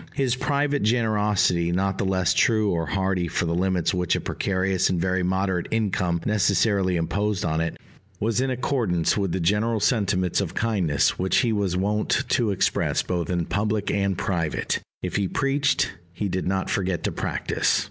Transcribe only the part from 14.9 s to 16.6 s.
if he preached, he did